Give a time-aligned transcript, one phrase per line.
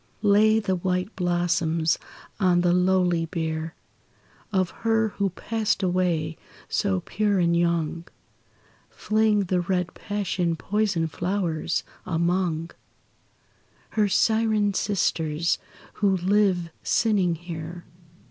[0.23, 1.99] Lay the white blossoms
[2.39, 3.75] on the lowly bier
[4.51, 8.05] Of her who passed away, so pure and young,
[8.89, 12.71] Fling the red passion poisoned flowers among
[13.89, 15.59] Her syren sisters
[15.93, 17.85] who live sinning here.